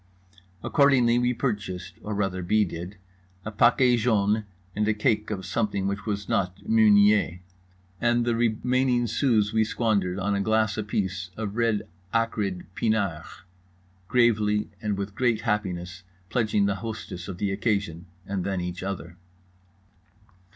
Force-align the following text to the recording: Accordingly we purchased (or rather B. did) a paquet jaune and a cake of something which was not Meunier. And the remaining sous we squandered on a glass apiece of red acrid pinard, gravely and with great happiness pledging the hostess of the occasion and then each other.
Accordingly 0.63 1.19
we 1.19 1.31
purchased 1.31 1.93
(or 2.01 2.15
rather 2.15 2.41
B. 2.41 2.65
did) 2.65 2.97
a 3.45 3.51
paquet 3.51 3.97
jaune 3.97 4.45
and 4.75 4.87
a 4.87 4.95
cake 4.95 5.29
of 5.29 5.45
something 5.45 5.85
which 5.87 6.07
was 6.07 6.27
not 6.27 6.67
Meunier. 6.67 7.39
And 8.01 8.25
the 8.25 8.35
remaining 8.35 9.05
sous 9.05 9.53
we 9.53 9.63
squandered 9.63 10.17
on 10.17 10.33
a 10.33 10.41
glass 10.41 10.75
apiece 10.75 11.29
of 11.37 11.55
red 11.55 11.83
acrid 12.11 12.65
pinard, 12.73 13.25
gravely 14.07 14.71
and 14.81 14.97
with 14.97 15.13
great 15.13 15.41
happiness 15.41 16.01
pledging 16.31 16.65
the 16.65 16.77
hostess 16.81 17.27
of 17.27 17.37
the 17.37 17.51
occasion 17.51 18.07
and 18.25 18.43
then 18.43 18.59
each 18.59 18.81
other. 18.81 19.17